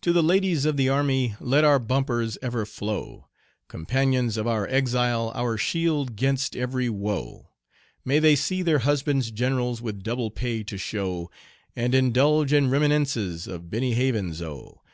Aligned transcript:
To 0.00 0.14
the 0.14 0.22
ladies 0.22 0.64
of 0.64 0.78
the 0.78 0.88
army 0.88 1.36
let 1.38 1.62
our 1.62 1.78
bumpers 1.78 2.38
ever 2.40 2.64
flow, 2.64 3.28
Companions 3.68 4.38
of 4.38 4.46
our 4.46 4.66
exile, 4.66 5.30
our 5.34 5.58
shield 5.58 6.16
'gainst 6.16 6.56
every 6.56 6.88
woe, 6.88 7.50
May 8.02 8.18
they 8.18 8.34
see 8.34 8.62
their 8.62 8.78
husbands 8.78 9.30
generals 9.30 9.82
with 9.82 10.02
double 10.02 10.30
pay 10.30 10.62
to 10.62 10.78
show, 10.78 11.30
And 11.76 11.94
indulge 11.94 12.54
in 12.54 12.70
reminiscences 12.70 13.46
of 13.46 13.68
Benny 13.68 13.92
Havens' 13.92 14.40
O. 14.40 14.80